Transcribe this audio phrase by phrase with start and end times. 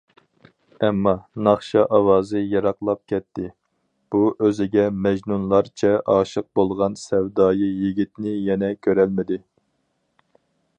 [0.85, 1.11] ئەمما،
[1.47, 3.45] ناخشا ئاۋازى يىراقلاپ كەتتى،
[4.15, 9.41] بۇ ئۆزىگە مەجنۇنلارچە ئاشىق بولغان سەۋدايى يىگىتنى يەنە كۆرەلمىدى.